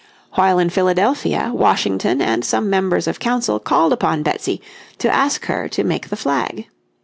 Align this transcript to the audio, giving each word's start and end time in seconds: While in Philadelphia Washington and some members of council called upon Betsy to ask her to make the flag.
While 0.31 0.57
in 0.57 0.71
Philadelphia 0.71 1.51
Washington 1.53 2.23
and 2.23 2.43
some 2.43 2.71
members 2.71 3.05
of 3.05 3.19
council 3.19 3.59
called 3.59 3.93
upon 3.93 4.23
Betsy 4.23 4.59
to 4.97 5.13
ask 5.13 5.45
her 5.45 5.69
to 5.69 5.83
make 5.83 6.09
the 6.09 6.15
flag. 6.17 6.67